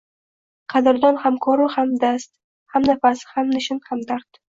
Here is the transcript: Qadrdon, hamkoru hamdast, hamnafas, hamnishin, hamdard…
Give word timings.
Qadrdon, 0.73 1.19
hamkoru 1.25 1.67
hamdast, 1.73 2.31
hamnafas, 2.77 3.21
hamnishin, 3.35 3.83
hamdard… 3.91 4.41